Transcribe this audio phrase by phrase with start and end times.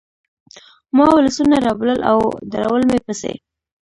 [0.97, 2.19] ما ولسونه رابلل او
[2.51, 3.33] درول مې پسې